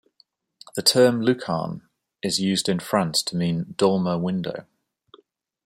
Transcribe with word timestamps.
The 0.75 0.81
term 0.81 1.21
lucarne 1.21 1.87
is 2.23 2.39
used 2.41 2.67
in 2.67 2.79
France 2.79 3.21
to 3.21 3.35
mean 3.35 3.75
"dormer 3.77 4.17
window". 4.17 4.65